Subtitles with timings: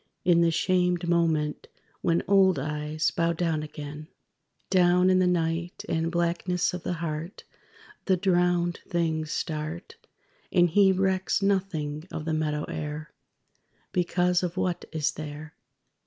[0.25, 1.67] In the shamed moment,
[2.01, 4.07] when Old eyes bow down again?
[4.71, 7.43] _Down in the night and blackness of the heart,
[8.05, 9.97] The drowned things start.
[10.51, 13.13] And he recks nothing of the meadow air,
[13.91, 15.53] Because of what is There.